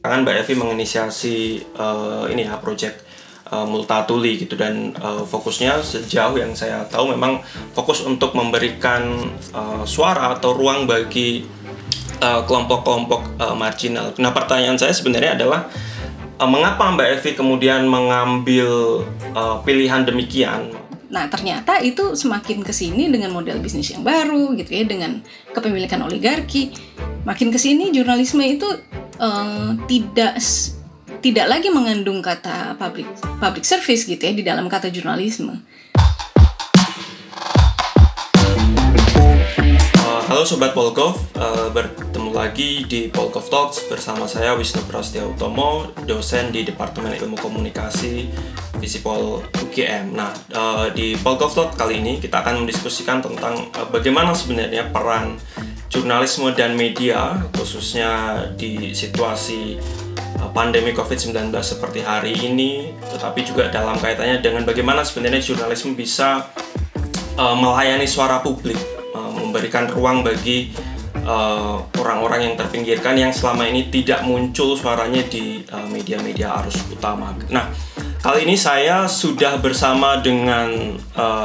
[0.00, 1.36] kan Mbak Evi menginisiasi
[1.76, 3.04] uh, ini ya project
[3.52, 7.44] uh, Multatuli gitu dan uh, fokusnya sejauh yang saya tahu memang
[7.76, 11.60] fokus untuk memberikan uh, suara atau ruang bagi
[12.20, 14.12] kelompok-kelompok uh, marginal.
[14.20, 15.72] Nah pertanyaan saya sebenarnya adalah
[16.36, 20.68] uh, mengapa Mbak Evi kemudian mengambil uh, pilihan demikian?
[21.08, 25.24] Nah ternyata itu semakin ke sini dengan model bisnis yang baru gitu ya dengan
[25.56, 26.76] kepemilikan oligarki,
[27.24, 28.68] makin ke sini jurnalisme itu
[29.20, 30.40] uh, tidak
[31.20, 33.06] tidak lagi mengandung kata public
[33.36, 35.60] public service gitu ya di dalam kata jurnalisme.
[40.00, 45.92] Uh, halo sobat Polgov, uh, bertemu lagi di Polgov Talks bersama saya Wisnu Prasetya Utomo,
[46.08, 48.32] dosen di Departemen Ilmu Komunikasi
[48.80, 50.16] Visipol UGM.
[50.16, 50.32] Nah,
[50.96, 55.36] di Polgov Talks kali ini kita akan mendiskusikan tentang bagaimana sebenarnya peran
[55.90, 59.76] jurnalisme dan media khususnya di situasi
[60.38, 66.46] uh, pandemi COVID-19 seperti hari ini tetapi juga dalam kaitannya dengan bagaimana sebenarnya jurnalisme bisa
[67.34, 68.78] uh, melayani suara publik
[69.12, 70.72] uh, memberikan ruang bagi
[72.00, 77.36] orang-orang yang terpinggirkan yang selama ini tidak muncul suaranya di media-media arus utama.
[77.52, 77.70] Nah,
[78.18, 80.96] kali ini saya sudah bersama dengan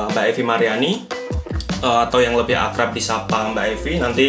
[0.10, 0.92] Mbak Evi Mariani
[1.86, 3.94] uh, atau yang lebih akrab disapa Mbak Evi.
[4.02, 4.26] Nanti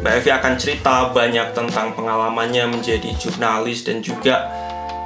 [0.00, 4.48] Mbak Evi akan cerita banyak tentang pengalamannya menjadi jurnalis dan juga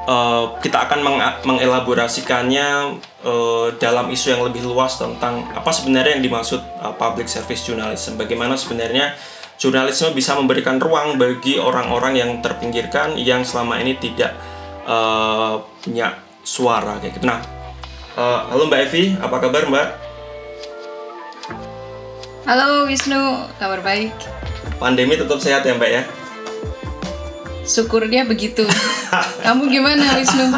[0.07, 6.25] uh, kita akan meng mengelaborasikannya uh, dalam isu yang lebih luas tentang apa sebenarnya yang
[6.25, 8.15] dimaksud uh, public service journalism.
[8.15, 9.19] Bagaimana sebenarnya
[9.59, 14.39] jurnalisme bisa memberikan ruang bagi orang-orang yang terpinggirkan yang selama ini tidak
[14.87, 16.15] uh, punya
[16.47, 17.27] suara kayak gitu.
[17.27, 17.43] Nah
[18.15, 20.08] uh, halo Mbak Evi apa kabar Mbak
[22.49, 24.09] Halo Wisnu, kabar baik?
[24.81, 26.03] Pandemi tetap sehat ya Mbak ya?
[27.69, 28.65] Syukur dia begitu.
[29.45, 30.57] Kamu gimana Wisnu?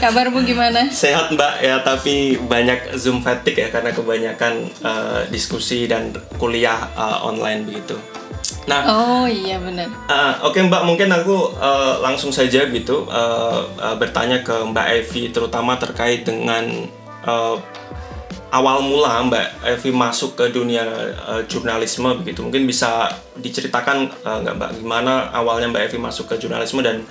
[0.00, 0.88] Kabarmu gimana?
[0.88, 7.28] Sehat Mbak ya, tapi banyak Zoom fatigue ya karena kebanyakan uh, diskusi dan kuliah uh,
[7.28, 8.00] online begitu.
[8.64, 9.92] Nah, oh iya benar.
[10.08, 14.88] Uh, Oke okay, Mbak, mungkin aku uh, langsung saja gitu uh, uh, bertanya ke Mbak
[15.04, 16.64] Evi, terutama terkait dengan
[17.28, 17.60] uh,
[18.56, 20.88] awal mula Mbak Evi masuk ke dunia
[21.28, 26.80] uh, jurnalisme begitu mungkin bisa diceritakan uh, Mbak gimana awalnya Mbak Evi masuk ke jurnalisme
[26.80, 27.04] dan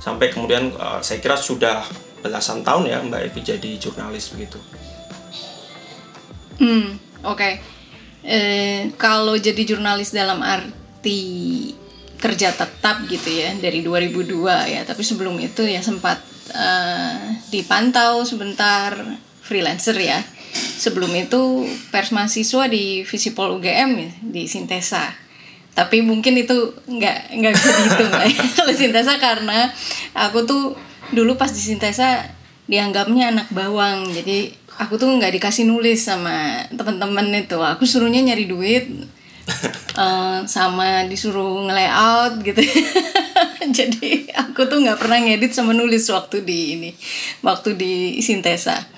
[0.00, 1.84] sampai kemudian uh, saya kira sudah
[2.24, 4.56] belasan tahun ya Mbak Evi jadi jurnalis begitu.
[6.56, 7.52] Hmm oke okay.
[8.22, 11.74] eh, kalau jadi jurnalis dalam arti
[12.16, 16.16] kerja tetap gitu ya dari 2002 ya tapi sebelum itu ya sempat
[16.56, 18.96] uh, dipantau sebentar
[19.44, 20.24] freelancer ya
[20.76, 25.08] sebelum itu pers mahasiswa di Visipol UGM ya, di Sintesa.
[25.76, 28.12] Tapi mungkin itu nggak nggak bisa dihitung.
[28.12, 28.28] Ya
[28.60, 29.72] kalau Sintesa karena
[30.16, 30.62] aku tuh
[31.12, 32.24] dulu pas di Sintesa
[32.68, 34.08] dianggapnya anak bawang.
[34.12, 37.60] Jadi aku tuh nggak dikasih nulis sama teman-teman itu.
[37.60, 38.88] Aku suruhnya nyari duit
[39.96, 42.60] uh, sama disuruh nge-layout gitu.
[43.76, 46.90] Jadi aku tuh nggak pernah ngedit sama nulis waktu di ini
[47.44, 47.92] waktu di
[48.24, 48.95] Sintesa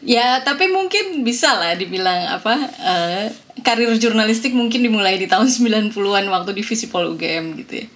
[0.00, 3.24] ya tapi mungkin bisa lah dibilang apa uh,
[3.60, 7.86] karir jurnalistik mungkin dimulai di tahun 90-an waktu di Visipol UGM gitu ya.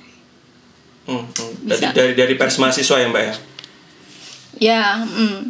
[1.03, 1.53] Hmm, hmm.
[1.67, 3.35] Dari, dari dari pers mahasiswa ya mbak ya?
[4.63, 4.83] Ya.
[5.03, 5.41] Mm.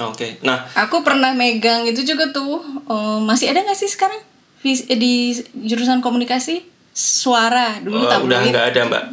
[0.00, 0.30] Oke, okay.
[0.40, 0.64] nah.
[0.88, 2.60] Aku pernah megang itu juga tuh.
[2.88, 4.20] Uh, masih ada nggak sih sekarang
[4.60, 9.04] di jurusan komunikasi suara dulu uh, Udah nggak ada mbak.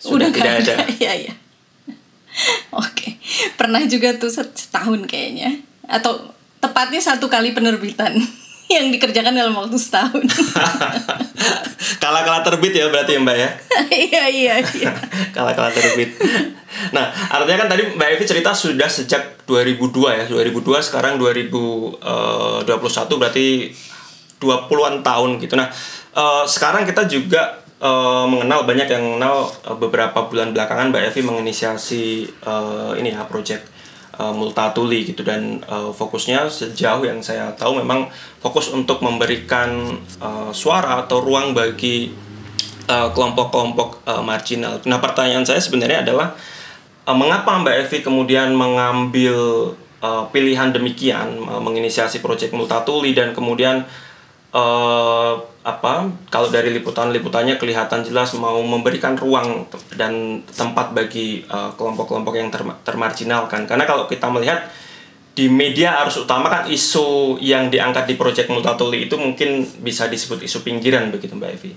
[0.00, 0.74] Sudah udah tidak ada.
[1.02, 1.34] Iya iya.
[2.84, 3.18] Oke,
[3.58, 8.14] pernah juga tuh setahun kayaknya, atau tepatnya satu kali penerbitan
[8.74, 10.24] yang dikerjakan dalam waktu setahun.
[12.02, 13.50] Kala-kala terbit ya berarti ya Mbak ya?
[13.88, 14.92] iya iya iya.
[15.32, 16.12] Kala-kala terbit.
[16.92, 20.24] Nah, artinya kan tadi Mbak Evi cerita sudah sejak 2002 ya.
[20.28, 23.46] 2002 sekarang 2021 eh, berarti
[24.38, 25.54] 20-an tahun gitu.
[25.58, 25.72] Nah,
[26.14, 31.20] uh, sekarang kita juga uh, mengenal banyak yang mengenal uh, beberapa bulan belakangan Mbak Evi
[31.26, 32.04] menginisiasi
[32.46, 33.66] uh, ini ya project
[34.18, 38.10] uh, Multatuli gitu dan uh, fokusnya sejauh yang saya tahu memang
[38.42, 42.26] fokus untuk memberikan uh, suara atau ruang bagi
[42.88, 44.80] kelompok-kelompok uh, marginal.
[44.88, 46.32] Nah pertanyaan saya sebenarnya adalah
[47.04, 49.36] uh, mengapa Mbak Evi kemudian mengambil
[50.00, 53.84] uh, pilihan demikian uh, menginisiasi project Multatuli dan kemudian
[54.52, 55.34] uh,
[55.64, 62.48] apa kalau dari liputan-liputannya kelihatan jelas mau memberikan ruang dan tempat bagi uh, kelompok-kelompok yang
[62.48, 64.64] ter termarginalkan karena kalau kita melihat
[65.36, 70.42] di media arus utama kan isu yang diangkat di proyek Multatuli itu mungkin bisa disebut
[70.42, 71.72] isu pinggiran begitu Mbak Evi.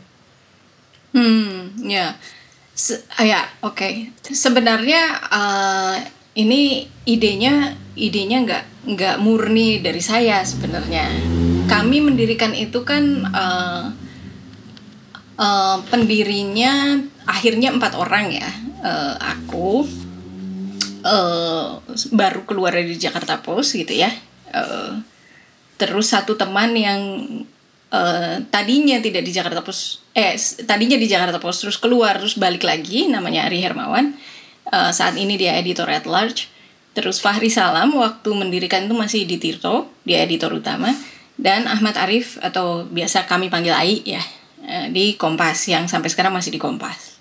[1.13, 2.18] Hmm, ya.
[2.73, 3.94] Se ya oke okay.
[4.25, 5.94] sebenarnya uh,
[6.33, 8.63] ini idenya idenya nggak
[8.95, 11.06] nggak murni dari saya sebenarnya
[11.65, 13.91] kami mendirikan itu kan uh,
[15.37, 18.49] uh, pendirinya akhirnya empat orang ya.
[18.81, 19.85] Uh, aku
[21.05, 21.77] uh,
[22.13, 24.09] baru keluar dari Jakarta Post gitu ya.
[24.51, 25.01] Uh,
[25.77, 27.01] terus satu teman yang
[27.89, 30.35] uh, tadinya tidak di Jakarta Post eh
[30.67, 34.13] tadinya di Jakarta Post terus keluar terus balik lagi namanya Ari Hermawan.
[34.71, 36.47] Uh, saat ini dia editor at large.
[36.91, 40.91] Terus Fahri Salam waktu mendirikan itu masih di Tirto dia editor utama
[41.41, 44.21] dan Ahmad Arif atau biasa kami panggil Ai ya
[44.93, 47.17] di Kompas yang sampai sekarang masih di Kompas.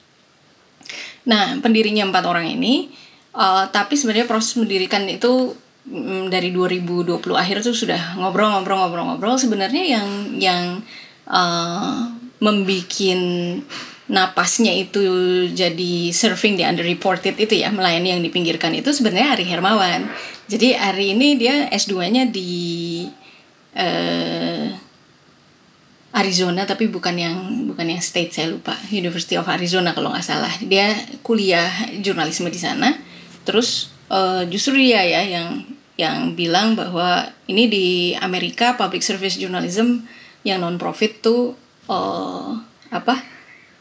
[1.24, 2.92] Nah pendirinya empat orang ini,
[3.32, 5.56] uh, tapi sebenarnya proses mendirikan itu
[5.88, 10.64] um, dari 2020 akhir tuh sudah ngobrol-ngobrol-ngobrol-ngobrol sebenarnya yang yang
[11.28, 12.08] uh,
[12.40, 13.20] membikin
[14.10, 15.00] napasnya itu
[15.54, 20.10] jadi surfing di underreported itu ya melayani yang dipinggirkan itu sebenarnya Ari Hermawan.
[20.50, 23.06] Jadi Ari ini dia S2-nya di
[23.76, 24.66] uh,
[26.10, 27.36] Arizona tapi bukan yang
[27.70, 28.74] bukan yang state saya lupa.
[28.90, 30.50] University of Arizona kalau nggak salah.
[30.58, 30.90] Dia
[31.22, 31.70] kuliah
[32.02, 32.98] jurnalisme di sana.
[33.46, 35.62] Terus uh, justru dia ya yang
[35.94, 37.86] yang bilang bahwa ini di
[38.18, 40.02] Amerika public service journalism
[40.42, 41.54] yang non profit tuh
[41.86, 42.58] uh,
[42.90, 43.22] apa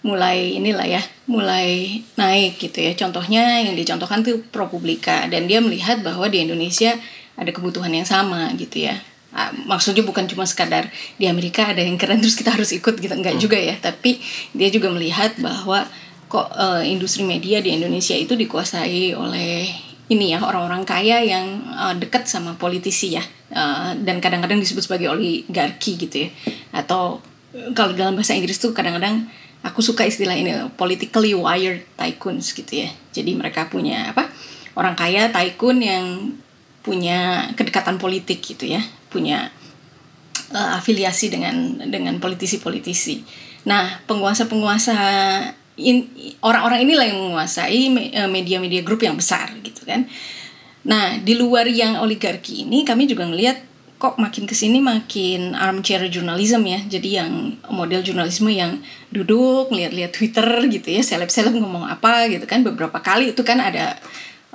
[0.06, 2.94] mulai inilah ya mulai naik gitu ya.
[2.94, 5.26] Contohnya yang dicontohkan tuh ProPublica.
[5.34, 6.94] Dan dia melihat bahwa di Indonesia
[7.40, 10.90] ada kebutuhan yang sama gitu ya Uh, maksudnya bukan cuma sekadar
[11.22, 13.14] di Amerika ada yang keren terus kita harus ikut gitu.
[13.14, 13.44] Enggak hmm.
[13.44, 14.18] juga ya tapi
[14.58, 15.86] dia juga melihat bahwa
[16.26, 19.70] kok uh, industri media di Indonesia itu dikuasai oleh
[20.10, 23.24] ini ya orang-orang kaya yang uh, dekat sama politisi ya.
[23.50, 26.30] Uh, dan kadang-kadang disebut sebagai oligarki gitu ya.
[26.74, 27.22] Atau
[27.78, 29.30] kalau dalam bahasa Inggris tuh kadang-kadang
[29.62, 32.90] aku suka istilah ini politically wired tycoons gitu ya.
[33.14, 34.26] Jadi mereka punya apa?
[34.74, 36.06] Orang kaya tycoon yang
[36.82, 39.50] punya kedekatan politik gitu ya punya
[40.54, 43.26] uh, afiliasi dengan dengan politisi-politisi.
[43.68, 44.98] Nah, penguasa-penguasa
[46.44, 50.08] orang-orang inilah yang menguasai eh, media-media grup yang besar gitu kan.
[50.88, 53.68] Nah, di luar yang oligarki ini kami juga ngelihat
[54.00, 56.80] kok makin ke sini makin armchair journalism ya.
[56.88, 58.80] Jadi yang model jurnalisme yang
[59.12, 62.64] duduk ngeliat-liat Twitter gitu ya, seleb-seleb ngomong apa gitu kan.
[62.64, 64.00] Beberapa kali itu kan ada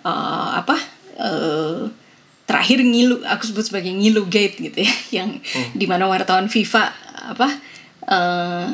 [0.01, 0.77] uh, apa
[1.21, 1.93] uh,
[2.55, 5.75] terakhir ngilu aku sebut sebagai ngilu gate gitu ya yang hmm.
[5.75, 6.85] di mana wartawan FIFA
[7.35, 7.49] apa
[8.07, 8.71] uh,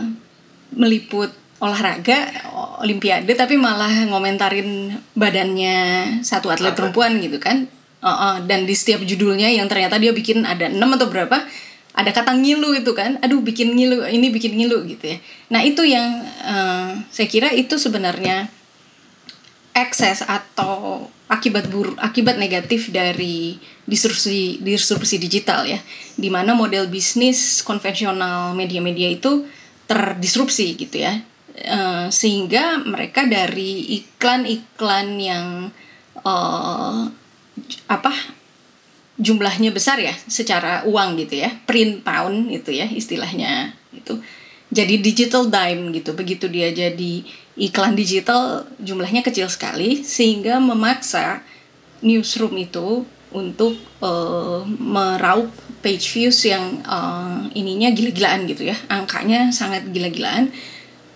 [0.77, 2.29] meliput olahraga
[2.81, 5.77] olimpiade tapi malah ngomentarin badannya
[6.25, 7.69] satu atlet perempuan gitu kan.
[8.01, 11.37] Uh, uh, dan di setiap judulnya yang ternyata dia bikin ada enam atau berapa
[11.93, 13.21] ada kata ngilu itu kan.
[13.21, 15.19] Aduh bikin ngilu ini bikin ngilu gitu ya.
[15.53, 18.49] Nah itu yang uh, saya kira itu sebenarnya
[19.75, 23.55] ekses atau akibat buruk akibat negatif dari
[23.87, 25.79] disrupsi disrupsi digital ya
[26.19, 29.47] di mana model bisnis konvensional media-media itu
[29.87, 31.23] terdisrupsi gitu ya.
[31.61, 35.47] Uh, sehingga mereka dari iklan-iklan yang
[36.23, 37.11] uh,
[37.91, 38.13] apa
[39.21, 44.17] jumlahnya besar ya secara uang gitu ya print pound itu ya istilahnya itu
[44.71, 46.15] jadi digital dime gitu.
[46.15, 47.13] Begitu dia jadi
[47.59, 51.43] iklan digital jumlahnya kecil sekali sehingga memaksa
[52.01, 55.51] newsroom itu untuk uh, meraup
[55.83, 58.77] page views yang uh, ininya gila-gilaan gitu ya.
[58.91, 60.51] Angkanya sangat gila-gilaan.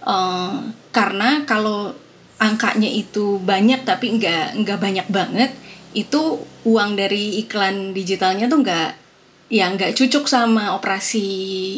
[0.05, 1.97] Uh, karena kalau
[2.37, 5.51] angkanya itu banyak tapi nggak nggak banyak banget
[5.95, 9.04] itu uang dari iklan digitalnya tuh nggak
[9.53, 11.25] ya nggak cocok sama operasi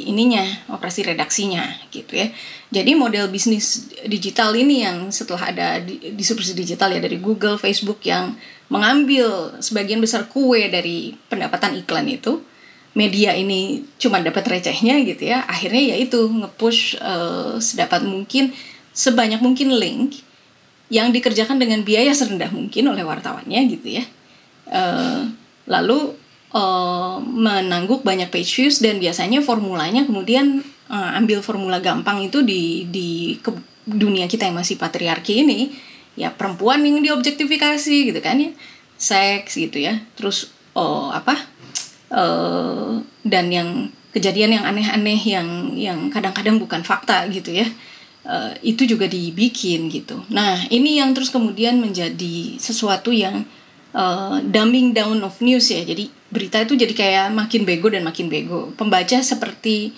[0.07, 2.31] ininya, operasi redaksinya gitu ya.
[2.71, 5.69] Jadi model bisnis digital ini yang setelah ada
[6.15, 8.39] disrupsi digital ya dari Google, Facebook yang
[8.71, 12.43] mengambil sebagian besar kue dari pendapatan iklan itu,
[12.95, 15.43] media ini cuma dapat recehnya gitu ya.
[15.47, 18.55] Akhirnya ya itu ngepush uh, sedapat mungkin
[18.97, 20.23] sebanyak mungkin link
[20.87, 24.05] yang dikerjakan dengan biaya serendah mungkin oleh wartawannya gitu ya.
[24.67, 25.31] Uh,
[25.67, 26.15] lalu
[26.55, 32.87] uh, menangguk banyak page views dan biasanya formulanya kemudian uh, ambil formula gampang itu di
[32.91, 33.51] di ke,
[33.87, 35.75] dunia kita yang masih patriarki ini.
[36.17, 38.51] Ya perempuan yang diobjektifikasi gitu kan ya.
[38.97, 40.01] Seks gitu ya.
[40.17, 41.37] Terus oh apa?
[42.07, 47.69] Uh, dan yang kejadian yang aneh-aneh yang yang kadang-kadang bukan fakta gitu ya.
[48.27, 50.19] Uh, itu juga dibikin gitu.
[50.33, 53.47] Nah ini yang terus kemudian menjadi sesuatu yang
[53.97, 55.81] uh, dumbing down of news ya.
[55.81, 58.71] Jadi berita itu jadi kayak makin bego dan makin bego.
[58.77, 59.97] Pembaca seperti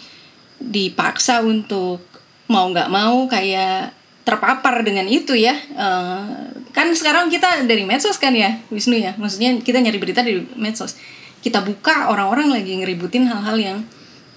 [0.62, 2.02] dipaksa untuk
[2.48, 5.58] mau nggak mau kayak terpapar dengan itu ya.
[5.74, 9.18] Uh, kan sekarang kita dari medsos kan ya Wisnu ya.
[9.18, 10.94] Maksudnya kita nyari berita dari medsos.
[11.42, 13.78] Kita buka orang-orang lagi ngeributin hal-hal yang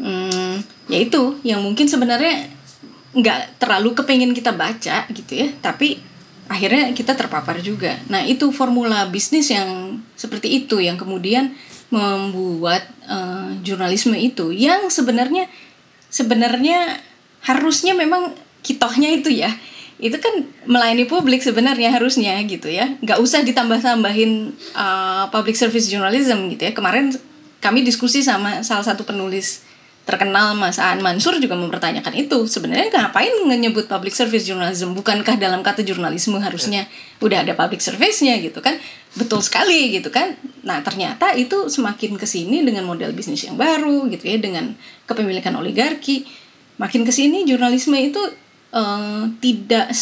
[0.02, 2.50] hmm, ya itu yang mungkin sebenarnya
[3.12, 5.48] nggak terlalu kepengen kita baca gitu ya.
[5.60, 6.11] Tapi
[6.52, 7.96] akhirnya kita terpapar juga.
[8.12, 11.56] Nah itu formula bisnis yang seperti itu yang kemudian
[11.88, 15.48] membuat uh, jurnalisme itu yang sebenarnya
[16.12, 17.00] sebenarnya
[17.48, 18.36] harusnya memang
[18.68, 19.56] kitohnya itu ya.
[20.02, 23.00] Itu kan melayani publik sebenarnya harusnya gitu ya.
[23.00, 26.76] Nggak usah ditambah-tambahin uh, public service journalism gitu ya.
[26.76, 27.16] Kemarin
[27.64, 29.64] kami diskusi sama salah satu penulis
[30.02, 32.50] terkenal Mas Aan Mansur juga mempertanyakan itu.
[32.50, 34.98] Sebenarnya ngapain menyebut public service journalism?
[34.98, 37.24] Bukankah dalam kata jurnalisme harusnya yeah.
[37.24, 38.82] udah ada public service-nya gitu kan?
[39.14, 40.34] Betul sekali gitu kan?
[40.66, 44.74] Nah ternyata itu semakin ke sini dengan model bisnis yang baru gitu ya dengan
[45.06, 46.26] kepemilikan oligarki
[46.82, 48.18] makin ke sini jurnalisme itu
[48.74, 49.94] uh, tidak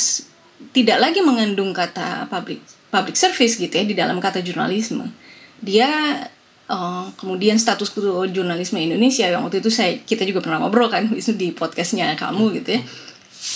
[0.72, 5.12] tidak lagi mengandung kata public public service gitu ya di dalam kata jurnalisme.
[5.60, 6.24] Dia
[6.70, 7.90] Uh, kemudian status
[8.30, 12.62] jurnalisme Indonesia yang waktu itu saya kita juga pernah ngobrol kan itu di podcastnya kamu
[12.62, 12.82] gitu ya.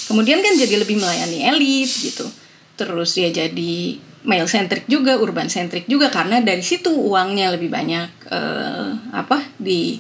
[0.09, 2.25] Kemudian kan jadi lebih melayani elit gitu.
[2.73, 8.09] Terus dia jadi male centric juga urban centric juga karena dari situ uangnya lebih banyak
[8.31, 9.99] uh, apa di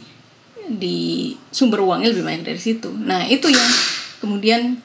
[0.63, 2.89] di sumber uangnya lebih banyak dari situ.
[2.89, 3.69] Nah itu yang
[4.23, 4.79] kemudian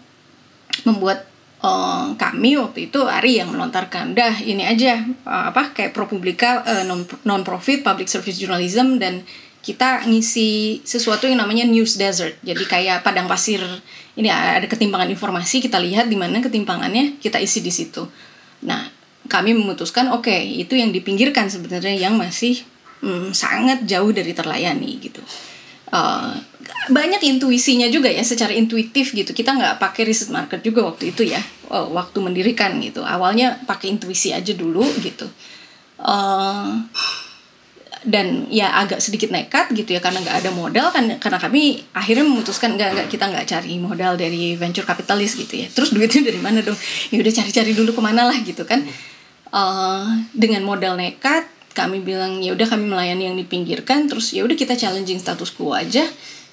[0.83, 1.27] membuat
[1.63, 6.85] uh, kami waktu itu Ari yang melontarkan dah ini aja uh, apa kayak ProPublica uh,
[6.87, 9.23] non non profit public service journalism dan
[9.59, 12.39] kita ngisi sesuatu yang namanya news desert.
[12.41, 13.61] Jadi kayak padang pasir
[14.17, 18.07] ini ada ketimpangan informasi kita lihat di mana ketimpangannya kita isi di situ.
[18.65, 18.89] Nah
[19.29, 22.65] kami memutuskan oke okay, itu yang dipinggirkan sebenarnya yang masih
[23.05, 25.21] hmm, sangat jauh dari terlayani gitu
[25.93, 26.33] uh,
[26.89, 29.31] banyak intuisinya juga ya secara intuitif gitu.
[29.33, 33.05] Kita nggak pakai riset market juga waktu itu ya uh, waktu mendirikan gitu.
[33.05, 35.29] Awalnya pakai intuisi aja dulu gitu.
[35.99, 36.87] Uh,
[38.07, 42.23] dan ya agak sedikit nekat gitu ya karena nggak ada modal kan karena kami akhirnya
[42.23, 45.67] memutuskan nggak nggak kita nggak cari modal dari venture capitalist gitu ya.
[45.69, 46.79] Terus duitnya dari mana dong?
[47.11, 48.87] Ya udah cari-cari dulu ke mana lah gitu kan.
[49.49, 50.05] Uh,
[50.37, 54.75] dengan modal nekat kami bilang ya udah kami melayani yang dipinggirkan terus ya udah kita
[54.75, 56.03] challenging status quo aja.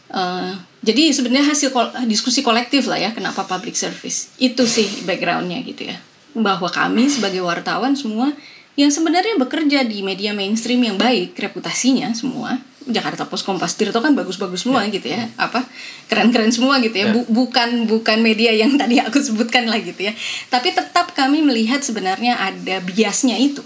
[0.05, 0.53] Uh,
[0.85, 4.29] jadi sebenarnya hasil kol diskusi kolektif lah ya kenapa public service.
[4.37, 5.97] Itu sih backgroundnya gitu ya.
[6.37, 8.29] Bahwa kami sebagai wartawan semua
[8.77, 14.13] yang sebenarnya bekerja di media mainstream yang baik reputasinya semua Jakarta Post Kompas Tirto kan
[14.13, 14.93] bagus-bagus semua yeah.
[14.93, 15.65] gitu ya apa
[16.05, 17.09] keren-keren semua gitu ya.
[17.09, 17.25] Yeah.
[17.25, 20.13] bukan bukan media yang tadi aku sebutkan lah gitu ya.
[20.53, 23.65] Tapi tetap kami melihat sebenarnya ada biasnya itu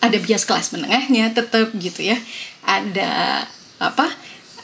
[0.00, 2.18] ada bias kelas menengahnya tetap gitu ya
[2.66, 3.44] ada
[3.78, 4.10] apa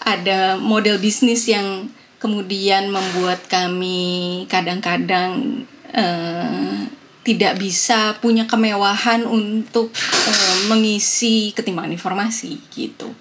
[0.02, 6.86] ada model bisnis yang kemudian membuat kami kadang-kadang uh,
[7.22, 9.94] tidak bisa punya kemewahan untuk
[10.26, 13.14] uh, mengisi ketimbangan informasi gitu.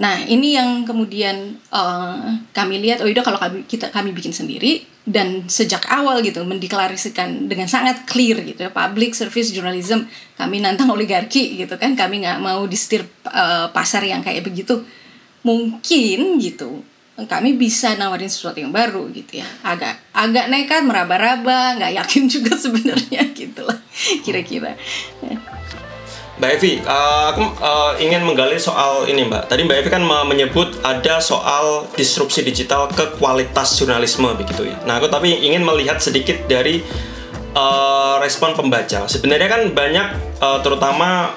[0.00, 4.87] Nah ini yang kemudian uh, kami lihat oh udah kalau kami kita kami bikin sendiri
[5.08, 10.04] dan sejak awal gitu mendeklarasikan dengan sangat clear gitu ya public service journalism
[10.36, 14.84] kami nantang oligarki gitu kan kami nggak mau disetir uh, pasar yang kayak begitu.
[15.42, 16.84] Mungkin gitu
[17.18, 19.48] kami bisa nawarin sesuatu yang baru gitu ya.
[19.64, 23.80] Agak agak nekat meraba-raba nggak yakin juga sebenarnya gitulah
[24.22, 24.76] kira-kira
[26.38, 29.50] Mbak Evi, uh, aku uh, ingin menggali soal ini Mbak.
[29.50, 34.78] Tadi Mbak Evi kan menyebut ada soal disrupsi digital ke kualitas jurnalisme begitu ya.
[34.86, 36.78] Nah, aku tapi ingin melihat sedikit dari
[37.58, 39.10] uh, respon pembaca.
[39.10, 40.06] Sebenarnya kan banyak,
[40.62, 41.34] terutama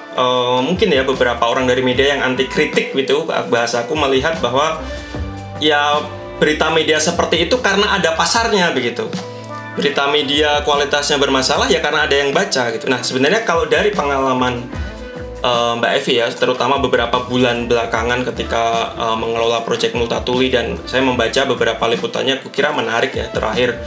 [0.61, 3.25] mungkin ya beberapa orang dari media yang anti kritik gitu.
[3.25, 4.85] Bahasa aku melihat bahwa
[5.57, 5.97] ya
[6.37, 9.09] berita media seperti itu karena ada pasarnya begitu
[9.71, 12.91] berita media kualitasnya bermasalah ya karena ada yang baca gitu.
[12.91, 14.67] Nah sebenarnya kalau dari pengalaman
[15.41, 21.03] uh, Mbak Evi ya, terutama beberapa bulan belakangan ketika uh, mengelola proyek Multatuli dan saya
[21.03, 23.27] membaca beberapa liputannya, kukira menarik ya.
[23.29, 23.77] Terakhir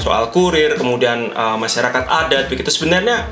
[0.00, 2.68] soal kurir, kemudian uh, masyarakat adat, begitu.
[2.72, 3.28] Sebenarnya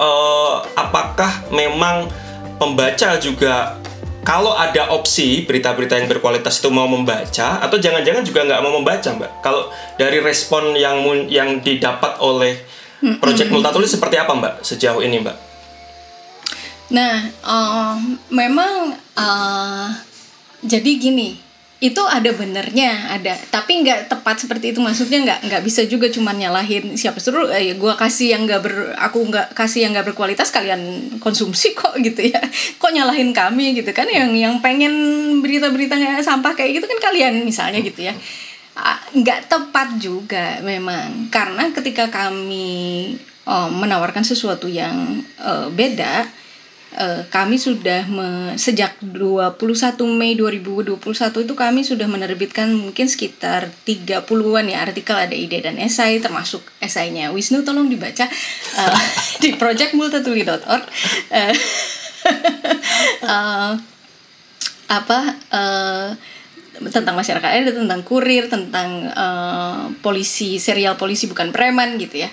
[0.00, 2.08] uh, apakah memang
[2.56, 3.76] pembaca juga
[4.20, 9.08] kalau ada opsi berita-berita yang berkualitas itu mau membaca atau jangan-jangan juga nggak mau membaca
[9.16, 9.40] mbak?
[9.40, 12.60] Kalau dari respon yang yang didapat oleh
[13.00, 15.49] proyek Multatuli seperti apa mbak sejauh ini mbak
[16.90, 17.94] Nah, uh,
[18.34, 19.86] memang uh,
[20.62, 21.38] jadi gini,
[21.80, 24.82] itu ada benernya, ada, tapi nggak tepat seperti itu.
[24.82, 27.48] Maksudnya nggak nggak bisa juga cuman nyalahin siapa suruh.
[27.54, 31.94] Eh, gue kasih yang nggak ber, aku nggak kasih yang nggak berkualitas, kalian konsumsi kok
[32.02, 32.42] gitu ya.
[32.76, 34.10] Kok nyalahin kami gitu kan?
[34.10, 34.94] Yang yang pengen
[35.40, 38.14] berita-berita sampah kayak gitu kan kalian misalnya gitu ya
[39.10, 43.12] nggak tepat juga memang karena ketika kami
[43.44, 46.30] uh, menawarkan sesuatu yang uh, beda
[46.96, 49.58] uh, kami sudah me, sejak 21
[50.10, 50.98] Mei 2021
[51.46, 57.30] itu kami sudah menerbitkan mungkin sekitar 30-an ya artikel ada ide dan esai termasuk esainya
[57.30, 58.26] Wisnu tolong dibaca
[58.78, 59.02] uh,
[59.42, 60.84] di projectmultatuli.org
[61.30, 61.54] uh,
[63.26, 63.72] uh,
[64.90, 65.18] apa
[65.54, 66.08] uh,
[66.88, 72.30] tentang masyarakat ada tentang kurir tentang uh, polisi serial polisi bukan preman gitu ya.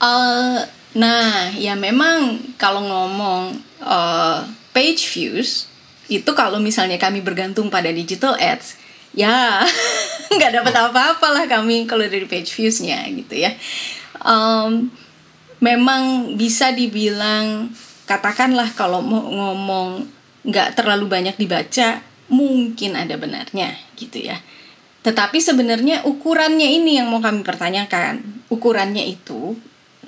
[0.00, 4.42] Uh, nah ya memang kalau ngomong uh,
[4.74, 5.70] page views
[6.10, 8.74] itu kalau misalnya kami bergantung pada digital ads
[9.14, 9.62] ya
[10.34, 13.50] nggak dapat apa-apa lah kami kalau dari page viewsnya gitu ya.
[14.22, 14.92] Um,
[15.58, 17.74] memang bisa dibilang
[18.06, 20.06] katakanlah kalau mau ngomong
[20.46, 24.38] nggak terlalu banyak dibaca mungkin ada benarnya gitu ya.
[25.02, 28.22] Tetapi sebenarnya ukurannya ini yang mau kami pertanyakan.
[28.52, 29.58] Ukurannya itu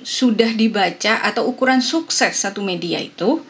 [0.03, 3.41] sudah dibaca atau ukuran sukses satu media itu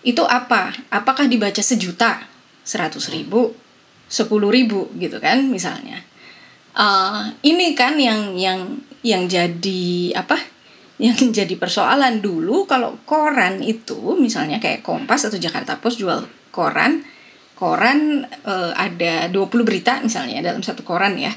[0.00, 0.72] itu apa?
[0.88, 2.24] Apakah dibaca sejuta,
[2.64, 3.52] seratus ribu,
[4.08, 6.02] sepuluh ribu gitu kan misalnya?
[6.72, 10.40] Uh, ini kan yang yang yang jadi apa?
[11.00, 17.04] Yang jadi persoalan dulu kalau koran itu misalnya kayak Kompas atau Jakarta Post jual koran,
[17.54, 21.32] koran uh, ada 20 berita misalnya dalam satu koran ya.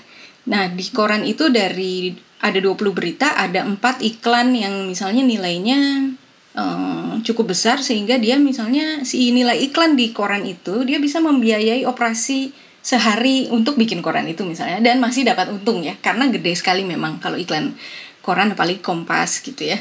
[0.49, 2.11] Nah, di koran itu dari
[2.43, 6.11] ada 20 berita, ada empat iklan yang misalnya nilainya
[6.57, 11.87] um, cukup besar sehingga dia misalnya si nilai iklan di koran itu dia bisa membiayai
[11.87, 12.51] operasi
[12.83, 17.23] sehari untuk bikin koran itu misalnya dan masih dapat untung ya karena gede sekali memang
[17.23, 17.71] kalau iklan
[18.19, 19.79] koran apalagi Kompas gitu ya.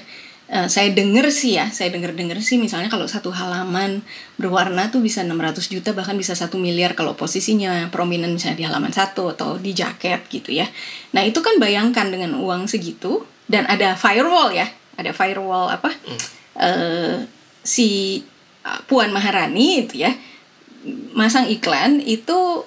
[0.52, 4.04] Uh, saya denger sih ya, saya denger-denger sih misalnya kalau satu halaman
[4.36, 8.92] berwarna tuh bisa 600 juta bahkan bisa satu miliar kalau posisinya prominent misalnya di halaman
[8.92, 10.68] satu atau di jaket gitu ya.
[11.16, 14.68] Nah itu kan bayangkan dengan uang segitu dan ada firewall ya,
[15.00, 15.88] ada firewall apa?
[15.88, 16.20] Hmm.
[16.52, 17.16] Uh,
[17.64, 18.20] si
[18.86, 20.12] Puan Maharani itu ya
[21.14, 22.66] masang iklan itu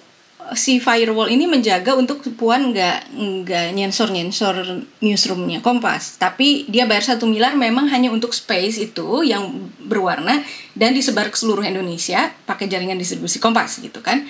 [0.54, 6.22] si firewall ini menjaga untuk Puan nggak nggak nyensor nyensor newsroomnya Kompas.
[6.22, 9.50] Tapi dia bayar satu miliar memang hanya untuk space itu yang
[9.82, 10.46] berwarna
[10.78, 14.22] dan disebar ke seluruh Indonesia pakai jaringan distribusi Kompas gitu kan.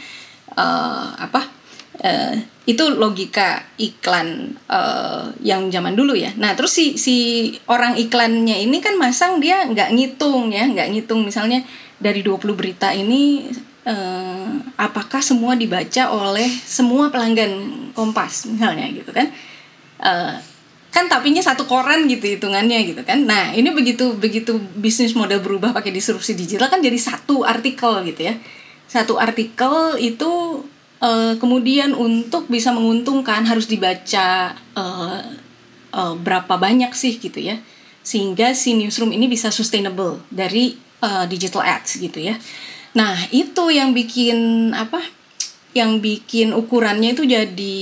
[0.55, 1.51] Uh, apa?
[1.95, 6.31] Uh, itu logika iklan uh, yang zaman dulu ya.
[6.39, 7.15] Nah terus si si
[7.67, 11.27] orang iklannya ini kan masang dia nggak ngitung ya nggak ngitung.
[11.27, 11.61] Misalnya
[11.99, 13.47] dari 20 berita ini
[13.85, 19.31] uh, apakah semua dibaca oleh semua pelanggan Kompas misalnya gitu kan?
[20.01, 20.35] Uh,
[20.91, 23.23] kan tapinya satu koran gitu hitungannya gitu kan?
[23.23, 28.27] Nah ini begitu begitu bisnis model berubah pakai disrupsi digital kan jadi satu artikel gitu
[28.27, 28.35] ya.
[28.91, 30.63] Satu artikel itu
[30.99, 35.23] uh, kemudian untuk bisa menguntungkan harus dibaca uh,
[35.95, 37.63] uh, berapa banyak sih gitu ya.
[38.05, 40.83] Sehingga si newsroom ini bisa sustainable dari
[41.29, 42.33] digital ads gitu ya
[42.95, 45.03] Nah, itu yang bikin apa?
[45.75, 47.77] Yang bikin ukurannya itu jadi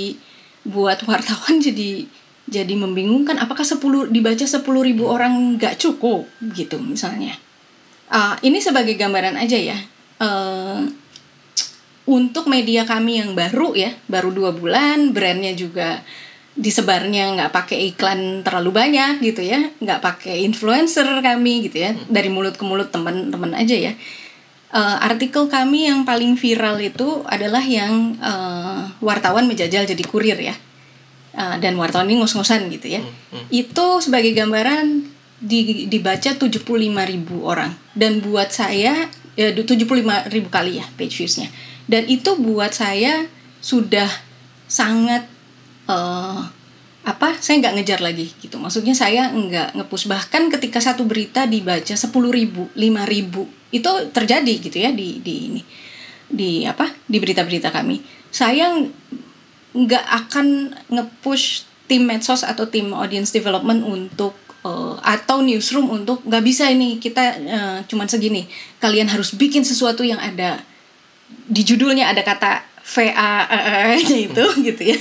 [0.65, 2.09] buat wartawan jadi
[2.43, 7.37] jadi membingungkan apakah 10 dibaca 10 ribu orang nggak cukup gitu misalnya.
[8.11, 9.77] Uh, ini sebagai gambaran aja ya.
[10.19, 10.85] Uh,
[12.03, 16.03] untuk media kami yang baru ya, baru dua bulan, brandnya juga
[16.53, 22.27] disebarnya nggak pakai iklan terlalu banyak gitu ya, nggak pakai influencer kami gitu ya, dari
[22.27, 23.95] mulut ke mulut teman-teman aja ya
[24.73, 30.57] uh, artikel kami yang paling viral itu adalah yang uh, wartawan menjajal jadi kurir ya.
[31.33, 33.01] Uh, dan wartawan ini ngos-ngosan gitu ya.
[33.01, 33.45] Hmm, hmm.
[33.49, 35.09] Itu sebagai gambaran
[35.41, 37.73] di, dibaca 75 ribu orang.
[37.93, 41.49] Dan buat saya, ya 75 ribu kali ya page viewsnya.
[41.89, 43.25] Dan itu buat saya
[43.63, 44.09] sudah
[44.69, 45.25] sangat
[45.89, 46.47] uh,
[47.03, 47.35] apa?
[47.43, 48.55] Saya nggak ngejar lagi gitu.
[48.55, 50.07] Maksudnya saya nggak ngepush.
[50.07, 53.43] Bahkan ketika satu berita dibaca sepuluh ribu lima ribu
[53.75, 55.61] itu terjadi gitu ya di di ini.
[56.31, 56.87] Di apa?
[57.03, 57.99] Di berita-berita kami.
[58.31, 58.71] Saya
[59.75, 60.47] nggak akan
[60.89, 67.03] ngepush tim medsos atau tim audience development untuk uh, atau newsroom untuk nggak bisa ini
[67.03, 68.47] kita uh, cuman segini.
[68.79, 70.63] Kalian harus bikin sesuatu yang ada
[71.43, 73.47] di judulnya ada kata VA
[73.95, 74.99] nya itu gitu ya.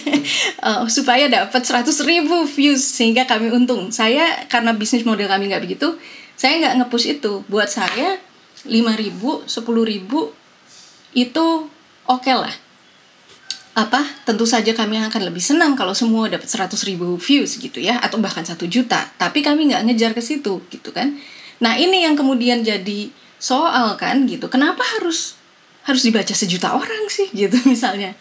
[0.62, 3.90] Uh, supaya dapat 100 ribu views sehingga kami untung.
[3.90, 5.98] Saya karena bisnis model kami nggak begitu
[6.42, 7.46] saya nggak ngepush itu.
[7.46, 8.18] Buat saya
[8.66, 10.34] 5 ribu 10 ribu
[11.14, 11.46] itu
[12.06, 12.54] oke okay lah.
[13.72, 14.04] Apa?
[14.26, 18.02] Tentu saja kami akan lebih senang kalau semua dapat 100 ribu views gitu ya.
[18.02, 19.10] Atau bahkan satu juta.
[19.18, 21.14] Tapi kami nggak ngejar ke situ gitu kan.
[21.62, 24.50] Nah ini yang kemudian jadi soal kan gitu.
[24.50, 25.38] Kenapa harus
[25.82, 28.14] harus dibaca sejuta orang sih gitu misalnya.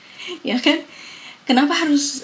[0.46, 0.82] Ya kan?
[1.42, 2.24] Kenapa harus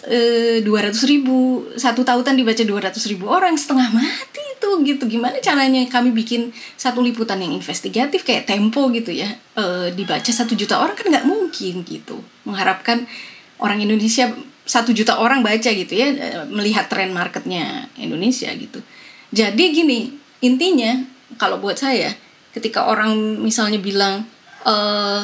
[0.62, 1.66] dua ratus ribu?
[1.76, 5.04] Satu tautan dibaca dua ratus ribu orang setengah mati itu gitu.
[5.10, 9.28] Gimana caranya kami bikin satu liputan yang investigatif kayak Tempo gitu ya?
[9.58, 12.22] E, dibaca satu juta orang kan nggak mungkin gitu.
[12.46, 13.10] Mengharapkan
[13.62, 14.34] orang Indonesia
[14.68, 18.80] satu juta orang baca gitu ya e, melihat tren marketnya Indonesia gitu.
[19.34, 20.14] Jadi gini
[20.46, 21.04] intinya
[21.42, 22.14] kalau buat saya
[22.54, 24.26] ketika orang misalnya bilang
[24.66, 25.24] eh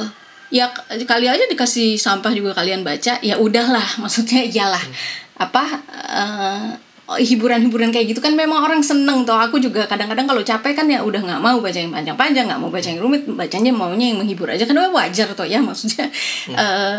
[0.54, 0.70] ya
[1.10, 4.82] kali aja dikasih sampah juga kalian baca ya udahlah maksudnya iyalah.
[4.82, 5.22] Hmm.
[5.34, 6.70] apa uh,
[7.04, 9.36] hiburan-hiburan kayak gitu kan memang orang seneng toh.
[9.36, 12.72] Aku juga kadang-kadang kalau capek kan ya udah nggak mau baca yang panjang-panjang nggak mau
[12.72, 14.64] baca yang rumit bacanya maunya yang menghibur aja.
[14.64, 16.56] Kan wajar toh ya maksudnya hmm.
[16.56, 16.98] uh,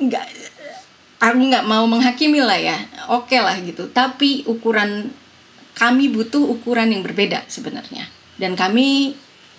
[0.00, 0.26] nggak
[1.22, 2.76] aku nggak mau menghakimi lah ya.
[3.12, 3.86] Oke okay lah gitu.
[3.94, 5.12] Tapi ukuran
[5.76, 8.08] kami butuh ukuran yang berbeda sebenarnya.
[8.36, 9.14] Dan kami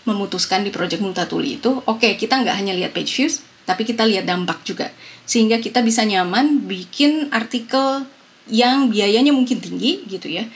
[0.08, 4.08] memutuskan di project Multatuli itu, oke okay, kita nggak hanya lihat page views, tapi kita
[4.08, 4.90] lihat dampak juga.
[5.28, 8.08] Sehingga kita bisa nyaman bikin artikel
[8.48, 10.48] yang biayanya mungkin tinggi gitu ya,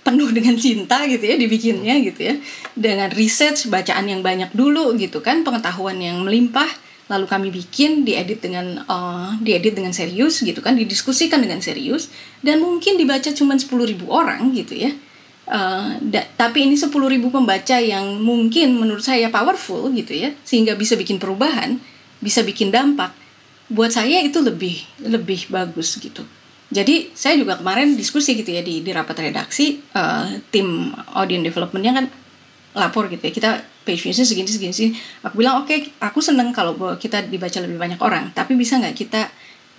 [0.00, 2.34] penuh dengan cinta gitu ya dibikinnya gitu ya,
[2.72, 6.68] dengan research bacaan yang banyak dulu gitu kan, pengetahuan yang melimpah,
[7.12, 12.08] lalu kami bikin diedit dengan uh, diedit dengan serius gitu kan, didiskusikan dengan serius
[12.40, 14.92] dan mungkin dibaca cuma 10.000 orang gitu ya
[15.44, 16.00] Uh,
[16.40, 16.88] tapi ini 10.000
[17.28, 21.76] pembaca yang mungkin menurut saya powerful gitu ya sehingga bisa bikin perubahan
[22.24, 23.12] bisa bikin dampak
[23.68, 26.24] buat saya itu lebih lebih bagus gitu.
[26.72, 31.92] Jadi saya juga kemarin diskusi gitu ya di, di rapat redaksi uh, tim audience developmentnya
[31.92, 32.06] kan
[32.74, 33.50] lapor gitu ya kita
[33.86, 34.90] page viewsnya segini segini sih
[35.22, 38.96] aku bilang oke okay, aku seneng kalau kita dibaca lebih banyak orang tapi bisa nggak
[38.98, 39.30] kita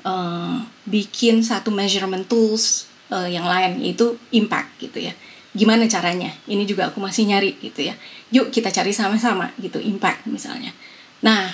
[0.07, 5.13] uh, bikin satu measurement tools uh, yang lain yaitu impact gitu ya
[5.55, 6.35] gimana caranya?
[6.45, 7.95] Ini juga aku masih nyari gitu ya.
[8.35, 10.75] Yuk kita cari sama-sama gitu impact misalnya.
[11.23, 11.49] Nah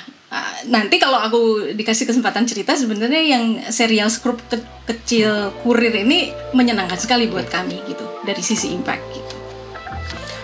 [0.71, 1.41] nanti kalau aku
[1.75, 7.83] dikasih kesempatan cerita sebenarnya yang serial skrup ke kecil kurir ini menyenangkan sekali buat kami
[7.83, 9.35] gitu dari sisi impact gitu.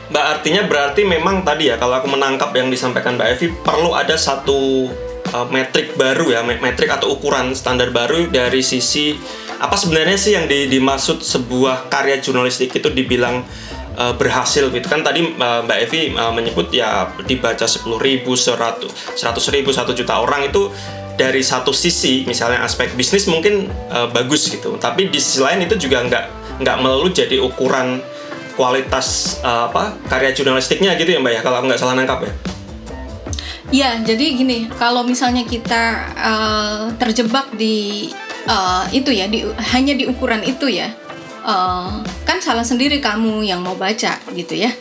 [0.07, 4.15] Mbak artinya berarti memang tadi ya kalau aku menangkap yang disampaikan Mbak Evi perlu ada
[4.15, 4.87] satu
[5.31, 9.15] uh, metrik baru ya metrik atau ukuran standar baru dari sisi
[9.57, 13.41] apa sebenarnya sih yang di, dimaksud sebuah karya jurnalistik itu dibilang
[13.97, 14.85] uh, berhasil gitu?
[14.85, 19.97] Kan tadi uh, Mbak Evi uh, menyebut ya dibaca 10 ribu, 100, 100 ribu, 1
[19.97, 20.69] juta orang itu
[21.17, 24.77] dari satu sisi misalnya aspek bisnis mungkin uh, bagus gitu.
[24.77, 26.25] Tapi di sisi lain itu juga nggak
[26.61, 28.01] nggak melulu jadi ukuran
[28.57, 32.33] kualitas uh, apa karya jurnalistiknya gitu ya Mbak ya kalau nggak salah nangkap ya?
[33.67, 38.07] Ya, jadi gini, kalau misalnya kita uh, terjebak di
[38.47, 39.43] uh, itu ya di
[39.75, 40.89] hanya di ukuran itu ya.
[41.47, 44.71] Uh, kan salah sendiri kamu yang mau baca gitu ya.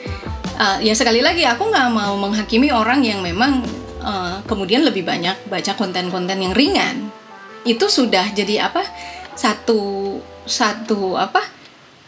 [0.57, 3.61] Uh, ya sekali lagi aku nggak mau menghakimi orang yang memang
[4.01, 7.13] uh, kemudian lebih banyak baca konten-konten yang ringan.
[7.67, 8.83] Itu sudah jadi apa?
[9.37, 11.43] Satu satu apa?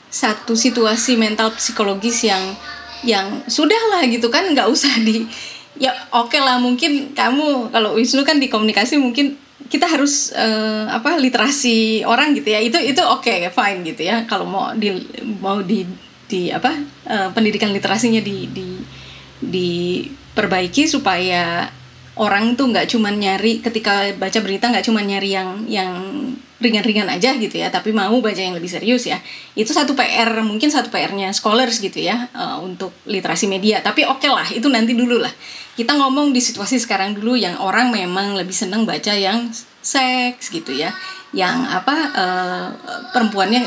[0.09, 2.57] Satu situasi mental psikologis yang
[3.07, 5.29] yang sudah lah gitu kan nggak usah di
[5.79, 10.87] ya oke okay lah mungkin kamu kalau Wisnu kan di komunikasi mungkin kita harus uh,
[10.87, 12.63] apa literasi orang gitu ya.
[12.63, 14.23] Itu itu oke okay, fine gitu ya.
[14.31, 14.95] Kalau mau di
[15.43, 15.83] mau di
[16.31, 16.71] di apa
[17.11, 18.69] uh, pendidikan literasinya di di
[19.39, 21.67] diperbaiki supaya
[22.19, 25.95] orang tuh nggak cuma nyari ketika baca berita nggak cuma nyari yang yang
[26.59, 29.19] ringan-ringan aja gitu ya tapi mau baca yang lebih serius ya.
[29.55, 33.79] Itu satu PR mungkin satu PR-nya scholars gitu ya uh, untuk literasi media.
[33.81, 35.31] Tapi oke okay lah itu nanti dulu lah.
[35.79, 39.47] Kita ngomong di situasi sekarang dulu yang orang memang lebih seneng baca yang
[39.83, 40.91] seks gitu ya.
[41.31, 42.69] Yang apa uh,
[43.15, 43.63] perempuannya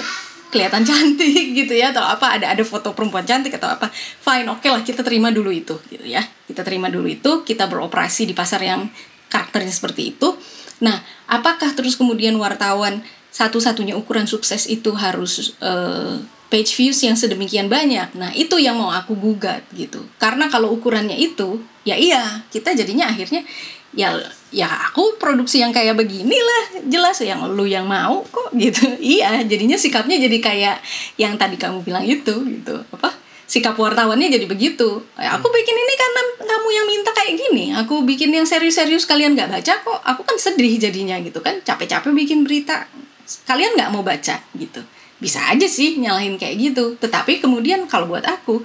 [0.51, 3.87] kelihatan cantik gitu ya atau apa ada ada foto perempuan cantik atau apa.
[3.95, 6.19] Fine oke okay lah kita terima dulu itu gitu ya.
[6.43, 8.91] Kita terima dulu itu kita beroperasi di pasar yang
[9.31, 10.35] karakternya seperti itu
[10.81, 16.19] nah apakah terus kemudian wartawan satu-satunya ukuran sukses itu harus uh,
[16.51, 18.11] page views yang sedemikian banyak?
[18.19, 20.03] Nah itu yang mau aku gugat gitu.
[20.19, 23.47] Karena kalau ukurannya itu ya iya kita jadinya akhirnya
[23.95, 24.13] ya
[24.51, 28.83] ya aku produksi yang kayak begini lah jelas yang lu yang mau kok gitu.
[29.15, 30.77] Iya jadinya sikapnya jadi kayak
[31.15, 32.83] yang tadi kamu bilang itu gitu.
[32.91, 33.15] Apa
[33.51, 35.03] sikap wartawannya jadi begitu.
[35.19, 37.75] Ya, aku bikin ini karena kamu yang minta kayak gini.
[37.83, 39.99] Aku bikin yang serius-serius kalian nggak baca kok.
[40.07, 41.59] Aku kan sedih jadinya gitu kan.
[41.59, 42.87] Capek-capek bikin berita.
[43.43, 44.79] Kalian nggak mau baca gitu.
[45.19, 46.95] Bisa aja sih nyalahin kayak gitu.
[46.95, 48.63] Tetapi kemudian kalau buat aku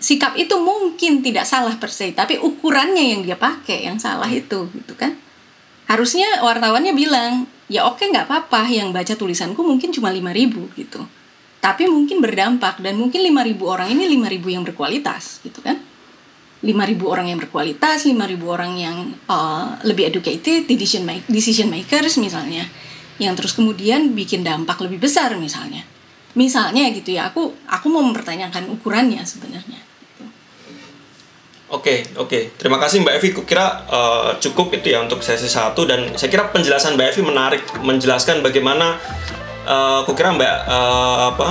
[0.00, 4.72] sikap itu mungkin tidak salah per se, tapi ukurannya yang dia pakai yang salah itu
[4.72, 5.20] gitu kan.
[5.84, 8.72] Harusnya wartawannya bilang, ya oke nggak apa-apa.
[8.72, 11.04] Yang baca tulisanku mungkin cuma 5000 gitu.
[11.66, 15.82] Tapi mungkin berdampak dan mungkin 5000 orang ini 5000 yang berkualitas gitu kan.
[16.62, 16.70] 5000
[17.02, 22.70] orang yang berkualitas, 5000 orang yang uh, lebih educated, decision make, decision makers misalnya.
[23.16, 25.88] yang terus kemudian bikin dampak lebih besar misalnya
[26.36, 29.82] misalnya gitu ya aku aku mau mempertanyakan ukurannya sebenarnya
[31.66, 32.54] Oke, oke.
[32.54, 33.28] Terima kasih Mbak Evi.
[33.42, 37.62] Kira uh, cukup itu ya untuk sesi satu dan saya kira penjelasan Mbak Evi menarik
[37.82, 38.94] menjelaskan bagaimana
[39.66, 41.48] uh, kira Mbak uh, apa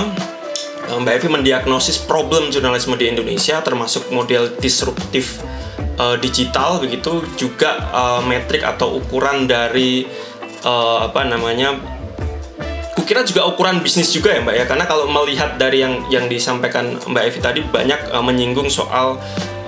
[0.86, 5.42] Mbak Evi mendiagnosis problem jurnalisme di Indonesia termasuk model disruptif
[6.00, 10.06] uh, digital begitu juga uh, metrik atau ukuran dari
[10.64, 11.76] uh, apa namanya
[12.96, 16.96] kukira juga ukuran bisnis juga ya Mbak ya karena kalau melihat dari yang yang disampaikan
[16.96, 19.18] Mbak Evi tadi banyak uh, menyinggung soal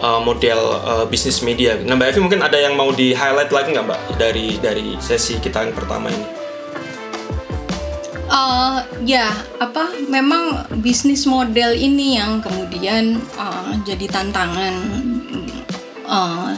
[0.03, 1.79] uh, model uh, bisnis media.
[1.83, 5.39] Nah, Mbak Evi mungkin ada yang mau di highlight lagi nggak Mbak dari dari sesi
[5.39, 6.38] kita yang pertama ini?
[8.29, 14.75] Uh, ya, apa memang bisnis model ini yang kemudian uh, jadi tantangan
[16.05, 16.53] uh,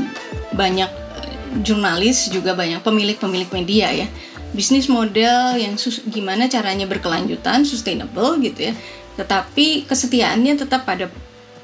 [0.55, 0.91] banyak
[1.63, 4.07] jurnalis juga banyak pemilik-pemilik media ya.
[4.51, 5.79] Bisnis model yang
[6.11, 8.75] gimana caranya berkelanjutan, sustainable gitu ya.
[9.15, 11.07] Tetapi kesetiaannya tetap pada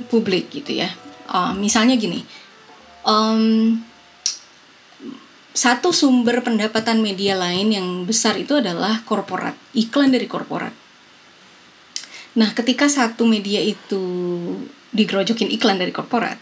[0.07, 0.93] publik gitu ya
[1.31, 2.23] uh, misalnya gini
[3.03, 3.75] um,
[5.57, 10.77] satu sumber pendapatan media lain yang besar itu adalah korporat iklan dari korporat
[12.37, 14.05] nah ketika satu media itu
[14.93, 16.37] digerojokin iklan dari korporat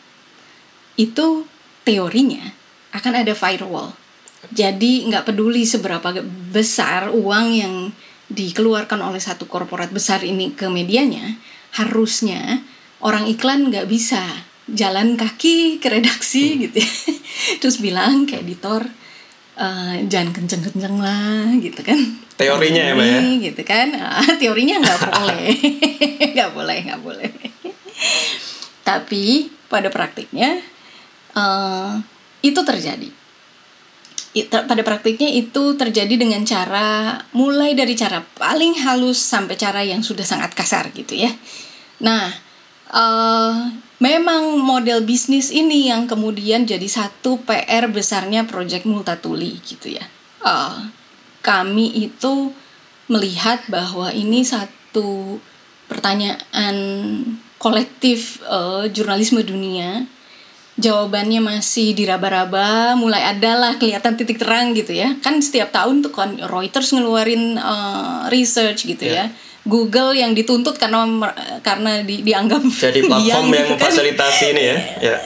[0.99, 1.47] itu
[1.87, 2.43] teorinya
[2.91, 3.95] akan ada firewall
[4.51, 6.11] jadi nggak peduli seberapa
[6.51, 7.75] besar uang yang
[8.27, 11.39] dikeluarkan oleh satu korporat besar ini ke medianya
[11.79, 12.67] harusnya
[12.99, 14.21] orang iklan nggak bisa
[14.67, 16.59] jalan kaki ke redaksi hmm.
[16.67, 16.91] gitu ya.
[17.63, 18.89] terus bilang ke editor
[19.59, 21.99] uh, jangan kenceng-kenceng lah gitu kan.
[22.35, 23.21] Teorinya ya mbak ya?
[23.51, 23.89] Gitu kan.
[23.95, 25.49] Uh, teorinya nggak boleh.
[26.35, 27.31] Nggak boleh nggak boleh.
[28.83, 30.59] Tapi pada praktiknya
[31.39, 32.03] uh,
[32.43, 33.09] itu terjadi.
[34.51, 40.27] Pada praktiknya itu terjadi dengan cara mulai dari cara paling halus sampai cara yang sudah
[40.27, 41.31] sangat kasar gitu ya.
[42.03, 42.35] Nah
[42.91, 43.71] uh,
[44.03, 50.05] memang model bisnis ini yang kemudian jadi satu PR besarnya Project Multatuli gitu ya.
[50.43, 50.91] Uh,
[51.45, 52.51] kami itu
[53.07, 55.39] melihat bahwa ini satu
[55.87, 56.77] pertanyaan
[57.61, 60.09] kolektif uh, jurnalisme dunia.
[60.75, 65.15] Jawabannya masih diraba-raba, mulai adalah kelihatan titik terang gitu ya.
[65.23, 69.31] Kan setiap tahun tuh kan Reuters ngeluarin uh, research gitu yeah.
[69.31, 71.09] ya Google yang dituntut karena
[71.65, 73.69] karena di, dianggap jadi platform yang gitu kan.
[73.81, 74.79] memfasilitasi ini ya.
[75.01, 75.17] ya.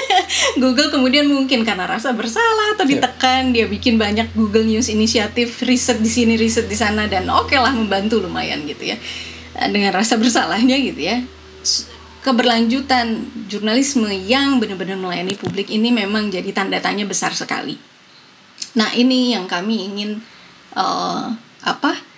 [0.62, 2.96] Google kemudian mungkin karena rasa bersalah atau ya.
[2.96, 7.52] ditekan dia bikin banyak Google News inisiatif riset di sini riset di sana dan oke
[7.52, 8.96] okay lah membantu lumayan gitu ya
[9.68, 11.20] dengan rasa bersalahnya gitu ya
[12.24, 13.20] keberlanjutan
[13.52, 17.76] jurnalisme yang benar-benar melayani publik ini memang jadi tanda tanya besar sekali.
[18.80, 20.24] Nah ini yang kami ingin
[20.72, 21.28] uh,
[21.60, 22.13] apa?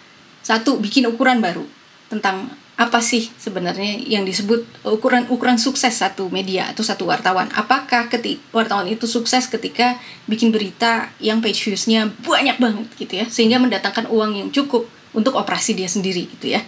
[0.47, 1.67] Satu, bikin ukuran baru
[2.07, 7.49] tentang apa sih sebenarnya yang disebut ukuran ukuran sukses satu media atau satu wartawan.
[7.57, 9.97] Apakah ketika wartawan itu sukses ketika
[10.29, 15.35] bikin berita yang page viewsnya banyak banget gitu ya sehingga mendatangkan uang yang cukup untuk
[15.35, 16.61] operasi dia sendiri gitu ya.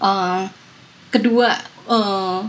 [0.00, 0.48] Uh,
[1.12, 1.54] kedua
[1.92, 2.40] uh,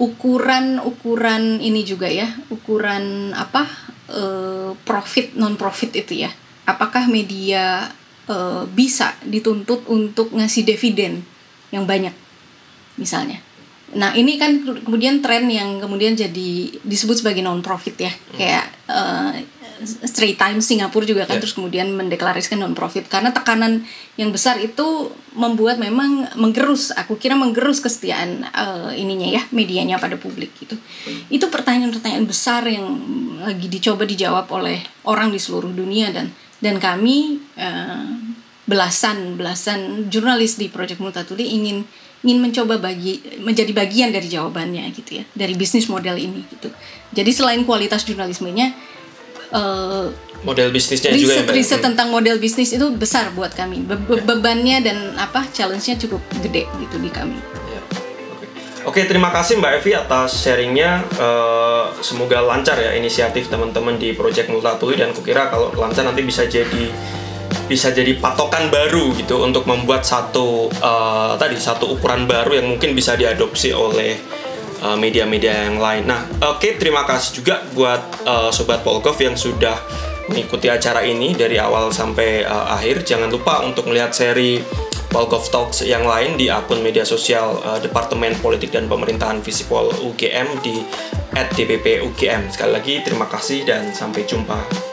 [0.00, 3.68] ukuran ukuran ini juga ya ukuran apa
[4.08, 6.32] uh, profit non profit itu ya.
[6.64, 7.92] Apakah media
[8.32, 11.20] uh, bisa dituntut untuk ngasih dividen
[11.68, 12.16] yang banyak
[12.96, 13.44] misalnya.
[13.92, 18.36] Nah ini kan kemudian tren yang kemudian jadi disebut sebagai non profit ya hmm.
[18.40, 19.36] kayak uh,
[19.84, 21.42] Straight Times Singapura juga kan yeah.
[21.42, 23.84] terus kemudian mendeklarasikan non profit karena tekanan
[24.16, 30.16] yang besar itu membuat memang menggerus aku kira menggerus kesetiaan uh, ininya ya medianya pada
[30.16, 31.28] publik gitu hmm.
[31.28, 32.86] itu pertanyaan-pertanyaan besar yang
[33.42, 36.32] lagi dicoba dijawab oleh orang di seluruh dunia dan
[36.62, 38.06] dan kami uh,
[38.62, 41.82] belasan belasan jurnalis di Project Multatuli ingin
[42.22, 46.70] ingin mencoba bagi menjadi bagian dari jawabannya gitu ya dari bisnis model ini gitu.
[47.10, 48.70] Jadi selain kualitas jurnalismenya
[49.50, 50.06] uh,
[50.46, 51.86] model bisnisnya riset, juga ya, riset hmm.
[51.90, 53.82] tentang model bisnis itu besar buat kami.
[53.82, 57.61] Be be bebannya dan apa challenge-nya cukup gede gitu di kami
[58.82, 61.06] Oke, terima kasih Mbak Evi atas sharingnya.
[61.14, 66.50] Uh, semoga lancar ya inisiatif teman-teman di Project Multatuli dan kukira kalau lancar nanti bisa
[66.50, 66.90] jadi
[67.70, 72.98] bisa jadi patokan baru gitu untuk membuat satu uh, tadi satu ukuran baru yang mungkin
[72.98, 74.18] bisa diadopsi oleh
[74.82, 76.02] eh, media-media uh, yang lain.
[76.10, 79.78] Nah, oke okay, terima kasih juga buat uh, sobat Polkov yang sudah
[80.26, 83.06] mengikuti acara ini dari awal sampai uh, akhir.
[83.06, 84.58] Jangan lupa untuk melihat seri
[85.12, 90.64] Polkov Talks yang lain di akun media sosial uh, Departemen Politik dan Pemerintahan Visipol UGM
[90.64, 90.80] di
[91.36, 92.48] @dpp UGM.
[92.48, 94.91] Sekali lagi terima kasih dan sampai jumpa.